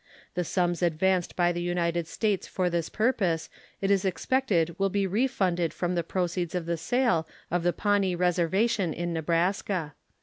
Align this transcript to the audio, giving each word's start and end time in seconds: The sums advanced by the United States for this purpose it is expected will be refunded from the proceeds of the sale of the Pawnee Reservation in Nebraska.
The 0.33 0.43
sums 0.43 0.81
advanced 0.81 1.35
by 1.35 1.51
the 1.51 1.61
United 1.61 2.07
States 2.07 2.47
for 2.47 2.71
this 2.71 2.89
purpose 2.89 3.51
it 3.81 3.91
is 3.91 4.03
expected 4.03 4.73
will 4.79 4.89
be 4.89 5.05
refunded 5.05 5.75
from 5.75 5.93
the 5.93 6.01
proceeds 6.01 6.55
of 6.55 6.65
the 6.65 6.75
sale 6.75 7.27
of 7.51 7.61
the 7.61 7.71
Pawnee 7.71 8.15
Reservation 8.15 8.95
in 8.95 9.13
Nebraska. 9.13 9.93